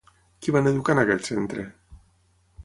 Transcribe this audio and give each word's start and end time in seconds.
Qui 0.45 0.53
van 0.55 0.69
educar 0.71 0.95
en 0.97 1.01
aquest 1.03 1.29
centre? 1.33 1.67